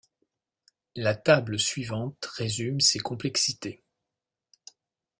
[0.95, 3.83] La table suivante résume ces complexités.